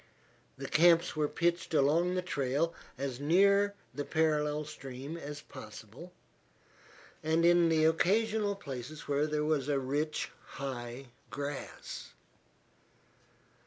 The 0.57 0.67
camps 0.67 1.15
were 1.15 1.27
pitched 1.27 1.75
along 1.75 2.15
the 2.15 2.23
trail 2.23 2.73
as 2.97 3.19
near 3.19 3.75
the 3.93 4.03
parallel 4.03 4.65
stream 4.65 5.15
as 5.15 5.41
possible, 5.41 6.11
and 7.21 7.45
in 7.45 7.69
the 7.69 7.85
occasional 7.85 8.55
places 8.55 9.07
where 9.07 9.27
there 9.27 9.45
was 9.45 9.67
rich, 9.69 10.31
high 10.53 11.09
grass. 11.29 12.13